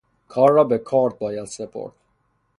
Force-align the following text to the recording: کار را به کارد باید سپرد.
کار 0.27 0.51
را 0.51 0.63
به 0.63 0.77
کارد 0.77 1.19
باید 1.19 1.45
سپرد. 1.45 1.93